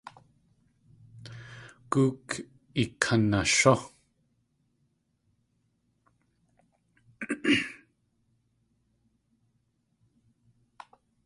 [1.91, 2.27] Góok
[2.83, 3.73] ikanashú!